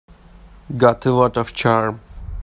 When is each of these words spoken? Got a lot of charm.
Got 0.77 1.05
a 1.05 1.11
lot 1.11 1.37
of 1.37 1.53
charm. 1.53 2.01